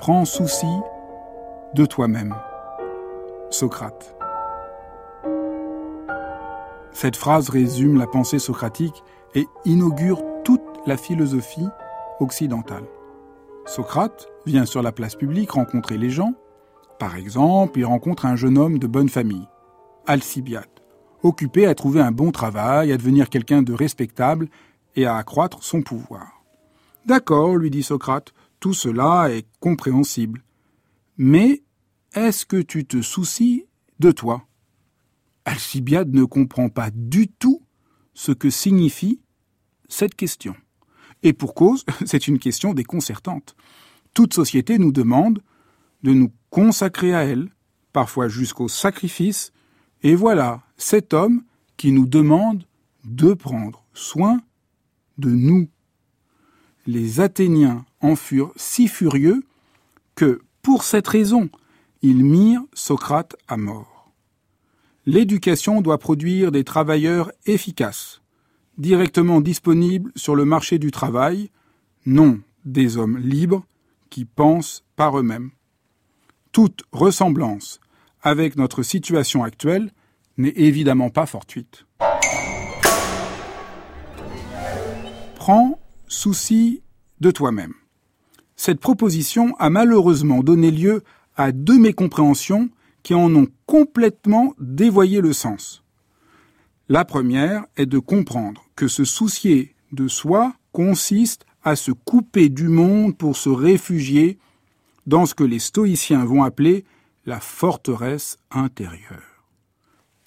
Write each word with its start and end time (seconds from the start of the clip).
Prends 0.00 0.24
souci 0.24 0.66
de 1.74 1.84
toi-même. 1.84 2.34
Socrate. 3.50 4.16
Cette 6.90 7.16
phrase 7.16 7.50
résume 7.50 7.98
la 7.98 8.06
pensée 8.06 8.38
socratique 8.38 9.04
et 9.34 9.46
inaugure 9.66 10.22
toute 10.42 10.62
la 10.86 10.96
philosophie 10.96 11.68
occidentale. 12.18 12.84
Socrate 13.66 14.26
vient 14.46 14.64
sur 14.64 14.80
la 14.80 14.90
place 14.90 15.16
publique 15.16 15.50
rencontrer 15.50 15.98
les 15.98 16.08
gens. 16.08 16.32
Par 16.98 17.16
exemple, 17.16 17.78
il 17.78 17.84
rencontre 17.84 18.24
un 18.24 18.36
jeune 18.36 18.56
homme 18.56 18.78
de 18.78 18.86
bonne 18.86 19.10
famille, 19.10 19.48
Alcibiade, 20.06 20.80
occupé 21.22 21.66
à 21.66 21.74
trouver 21.74 22.00
un 22.00 22.10
bon 22.10 22.32
travail, 22.32 22.90
à 22.90 22.96
devenir 22.96 23.28
quelqu'un 23.28 23.60
de 23.60 23.74
respectable 23.74 24.48
et 24.96 25.04
à 25.04 25.16
accroître 25.16 25.62
son 25.62 25.82
pouvoir. 25.82 26.42
D'accord, 27.04 27.56
lui 27.56 27.68
dit 27.68 27.82
Socrate, 27.82 28.32
tout 28.60 28.74
cela 28.74 29.30
est 29.30 29.46
compréhensible. 29.58 30.44
Mais 31.16 31.62
est-ce 32.14 32.46
que 32.46 32.60
tu 32.60 32.84
te 32.84 33.02
soucies 33.02 33.64
de 33.98 34.12
toi? 34.12 34.46
Alcibiade 35.44 36.14
ne 36.14 36.24
comprend 36.24 36.68
pas 36.68 36.90
du 36.90 37.28
tout 37.28 37.62
ce 38.14 38.32
que 38.32 38.50
signifie 38.50 39.20
cette 39.88 40.14
question. 40.14 40.54
Et 41.22 41.32
pour 41.32 41.54
cause, 41.54 41.84
c'est 42.06 42.28
une 42.28 42.38
question 42.38 42.74
déconcertante. 42.74 43.56
Toute 44.14 44.34
société 44.34 44.78
nous 44.78 44.92
demande 44.92 45.42
de 46.02 46.12
nous 46.12 46.32
consacrer 46.50 47.14
à 47.14 47.24
elle, 47.24 47.48
parfois 47.92 48.28
jusqu'au 48.28 48.68
sacrifice, 48.68 49.52
et 50.02 50.14
voilà 50.14 50.62
cet 50.76 51.14
homme 51.14 51.42
qui 51.76 51.92
nous 51.92 52.06
demande 52.06 52.64
de 53.04 53.34
prendre 53.34 53.84
soin 53.94 54.40
de 55.18 55.30
nous. 55.30 55.68
Les 56.86 57.20
Athéniens 57.20 57.84
en 58.00 58.16
furent 58.16 58.52
si 58.56 58.88
furieux 58.88 59.42
que, 60.14 60.40
pour 60.62 60.84
cette 60.84 61.08
raison, 61.08 61.50
ils 62.02 62.24
mirent 62.24 62.64
Socrate 62.72 63.36
à 63.48 63.56
mort. 63.56 64.12
L'éducation 65.06 65.80
doit 65.80 65.98
produire 65.98 66.52
des 66.52 66.64
travailleurs 66.64 67.32
efficaces, 67.46 68.20
directement 68.78 69.40
disponibles 69.40 70.12
sur 70.16 70.36
le 70.36 70.44
marché 70.44 70.78
du 70.78 70.90
travail, 70.90 71.50
non 72.06 72.40
des 72.64 72.96
hommes 72.96 73.18
libres 73.18 73.64
qui 74.10 74.24
pensent 74.24 74.84
par 74.96 75.18
eux-mêmes. 75.18 75.50
Toute 76.52 76.82
ressemblance 76.92 77.80
avec 78.22 78.56
notre 78.56 78.82
situation 78.82 79.44
actuelle 79.44 79.92
n'est 80.36 80.52
évidemment 80.56 81.10
pas 81.10 81.26
fortuite. 81.26 81.86
Prends 85.36 85.80
souci 86.06 86.82
de 87.20 87.30
toi-même. 87.30 87.74
Cette 88.62 88.78
proposition 88.80 89.56
a 89.58 89.70
malheureusement 89.70 90.42
donné 90.42 90.70
lieu 90.70 91.02
à 91.34 91.50
deux 91.50 91.78
mécompréhensions 91.78 92.68
qui 93.02 93.14
en 93.14 93.34
ont 93.34 93.46
complètement 93.64 94.52
dévoyé 94.60 95.22
le 95.22 95.32
sens. 95.32 95.82
La 96.90 97.06
première 97.06 97.64
est 97.78 97.86
de 97.86 97.98
comprendre 97.98 98.66
que 98.76 98.86
se 98.86 99.06
soucier 99.06 99.74
de 99.92 100.08
soi 100.08 100.52
consiste 100.72 101.46
à 101.64 101.74
se 101.74 101.90
couper 101.90 102.50
du 102.50 102.68
monde 102.68 103.16
pour 103.16 103.34
se 103.34 103.48
réfugier 103.48 104.38
dans 105.06 105.24
ce 105.24 105.34
que 105.34 105.44
les 105.44 105.58
stoïciens 105.58 106.26
vont 106.26 106.42
appeler 106.42 106.84
la 107.24 107.40
forteresse 107.40 108.36
intérieure. 108.50 109.46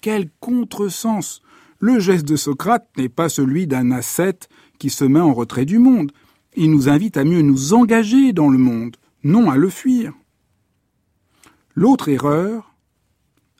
Quel 0.00 0.28
contresens 0.40 1.40
Le 1.78 2.00
geste 2.00 2.26
de 2.26 2.34
Socrate 2.34 2.88
n'est 2.96 3.08
pas 3.08 3.28
celui 3.28 3.68
d'un 3.68 3.92
ascète 3.92 4.48
qui 4.80 4.90
se 4.90 5.04
met 5.04 5.20
en 5.20 5.34
retrait 5.34 5.66
du 5.66 5.78
monde. 5.78 6.10
Il 6.56 6.70
nous 6.70 6.88
invite 6.88 7.16
à 7.16 7.24
mieux 7.24 7.42
nous 7.42 7.74
engager 7.74 8.32
dans 8.32 8.48
le 8.48 8.58
monde, 8.58 8.96
non 9.24 9.50
à 9.50 9.56
le 9.56 9.68
fuir. 9.68 10.12
L'autre 11.74 12.08
erreur 12.08 12.74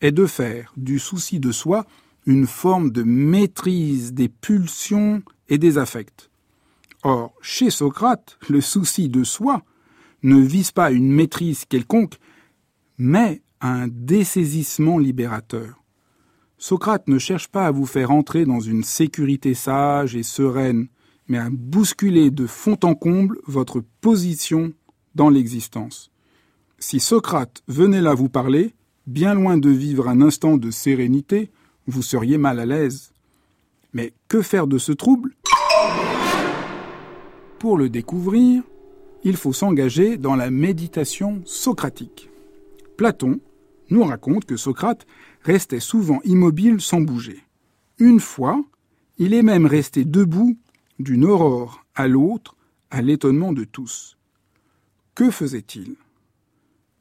est 0.00 0.12
de 0.12 0.26
faire 0.26 0.72
du 0.76 0.98
souci 0.98 1.40
de 1.40 1.52
soi 1.52 1.86
une 2.26 2.46
forme 2.46 2.90
de 2.90 3.02
maîtrise 3.02 4.12
des 4.12 4.28
pulsions 4.28 5.22
et 5.48 5.58
des 5.58 5.78
affects. 5.78 6.30
Or, 7.02 7.34
chez 7.42 7.70
Socrate, 7.70 8.38
le 8.48 8.60
souci 8.60 9.08
de 9.08 9.24
soi 9.24 9.62
ne 10.22 10.36
vise 10.36 10.72
pas 10.72 10.90
une 10.90 11.12
maîtrise 11.12 11.64
quelconque, 11.64 12.18
mais 12.96 13.42
un 13.60 13.88
dessaisissement 13.88 14.98
libérateur. 14.98 15.82
Socrate 16.58 17.06
ne 17.08 17.18
cherche 17.18 17.48
pas 17.48 17.66
à 17.66 17.70
vous 17.70 17.86
faire 17.86 18.10
entrer 18.10 18.44
dans 18.44 18.60
une 18.60 18.82
sécurité 18.82 19.54
sage 19.54 20.16
et 20.16 20.22
sereine, 20.22 20.88
mais 21.28 21.38
à 21.38 21.48
bousculer 21.50 22.30
de 22.30 22.46
fond 22.46 22.78
en 22.82 22.94
comble 22.94 23.38
votre 23.46 23.82
position 24.00 24.72
dans 25.14 25.28
l'existence. 25.28 26.10
Si 26.78 27.00
Socrate 27.00 27.62
venait 27.68 28.00
là 28.00 28.14
vous 28.14 28.28
parler, 28.28 28.74
bien 29.06 29.34
loin 29.34 29.58
de 29.58 29.70
vivre 29.70 30.08
un 30.08 30.20
instant 30.20 30.56
de 30.56 30.70
sérénité, 30.70 31.50
vous 31.86 32.02
seriez 32.02 32.38
mal 32.38 32.60
à 32.60 32.66
l'aise. 32.66 33.12
Mais 33.92 34.12
que 34.28 34.42
faire 34.42 34.66
de 34.66 34.78
ce 34.78 34.92
trouble? 34.92 35.34
Pour 37.58 37.76
le 37.76 37.88
découvrir, 37.88 38.62
il 39.24 39.36
faut 39.36 39.52
s'engager 39.52 40.16
dans 40.16 40.36
la 40.36 40.50
méditation 40.50 41.42
socratique. 41.44 42.30
Platon 42.96 43.40
nous 43.90 44.04
raconte 44.04 44.44
que 44.44 44.56
Socrate 44.56 45.06
restait 45.42 45.80
souvent 45.80 46.20
immobile 46.24 46.80
sans 46.80 47.00
bouger. 47.00 47.42
Une 47.98 48.20
fois, 48.20 48.62
il 49.18 49.34
est 49.34 49.42
même 49.42 49.66
resté 49.66 50.04
debout 50.04 50.56
d'une 50.98 51.24
aurore 51.24 51.84
à 51.94 52.08
l'autre, 52.08 52.56
à 52.90 53.02
l'étonnement 53.02 53.52
de 53.52 53.64
tous. 53.64 54.16
Que 55.14 55.30
faisait-il? 55.30 55.96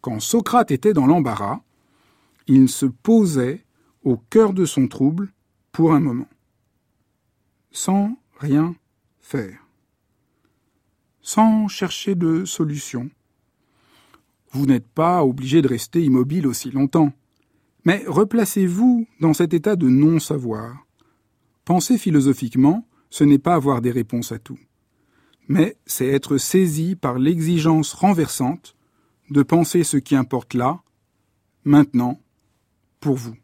Quand 0.00 0.20
Socrate 0.20 0.70
était 0.70 0.92
dans 0.92 1.06
l'embarras, 1.06 1.60
il 2.46 2.68
se 2.68 2.86
posait 2.86 3.64
au 4.02 4.16
cœur 4.16 4.52
de 4.52 4.64
son 4.64 4.88
trouble 4.88 5.32
pour 5.72 5.92
un 5.92 6.00
moment, 6.00 6.28
sans 7.70 8.16
rien 8.38 8.74
faire, 9.20 9.66
sans 11.20 11.68
chercher 11.68 12.14
de 12.14 12.44
solution. 12.44 13.10
Vous 14.52 14.66
n'êtes 14.66 14.88
pas 14.88 15.24
obligé 15.24 15.62
de 15.62 15.68
rester 15.68 16.02
immobile 16.02 16.46
aussi 16.46 16.70
longtemps, 16.70 17.12
mais 17.84 18.02
replacez-vous 18.06 19.06
dans 19.20 19.34
cet 19.34 19.54
état 19.54 19.76
de 19.76 19.88
non-savoir. 19.88 20.86
Pensez 21.64 21.98
philosophiquement 21.98 22.84
ce 23.10 23.24
n'est 23.24 23.38
pas 23.38 23.54
avoir 23.54 23.80
des 23.80 23.90
réponses 23.90 24.32
à 24.32 24.38
tout, 24.38 24.58
mais 25.48 25.76
c'est 25.84 26.06
être 26.06 26.38
saisi 26.38 26.96
par 26.96 27.18
l'exigence 27.18 27.92
renversante 27.92 28.76
de 29.30 29.42
penser 29.42 29.84
ce 29.84 29.96
qui 29.96 30.16
importe 30.16 30.54
là, 30.54 30.82
maintenant, 31.64 32.20
pour 33.00 33.16
vous. 33.16 33.36